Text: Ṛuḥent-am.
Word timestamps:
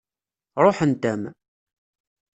Ṛuḥent-am. 0.63 1.21